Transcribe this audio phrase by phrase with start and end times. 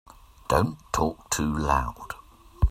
[0.49, 2.15] Don't talk too loud.